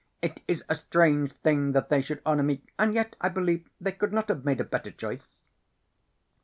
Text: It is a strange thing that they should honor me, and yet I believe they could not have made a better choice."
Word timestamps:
It 0.19 0.41
is 0.47 0.63
a 0.67 0.73
strange 0.73 1.31
thing 1.31 1.73
that 1.73 1.89
they 1.89 2.01
should 2.01 2.23
honor 2.25 2.41
me, 2.41 2.63
and 2.79 2.95
yet 2.95 3.15
I 3.21 3.29
believe 3.29 3.69
they 3.79 3.91
could 3.91 4.11
not 4.11 4.29
have 4.29 4.43
made 4.43 4.59
a 4.59 4.63
better 4.63 4.89
choice." 4.89 5.41